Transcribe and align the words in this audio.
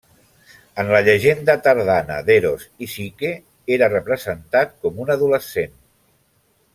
En 0.83 0.87
la 0.93 1.01
llegenda 1.07 1.55
tardana 1.67 2.15
d'Eros 2.29 2.65
i 2.85 2.89
Psique 2.93 3.31
era 3.77 3.91
representat 3.95 4.73
com 4.87 5.05
un 5.05 5.13
adolescent. 5.17 5.77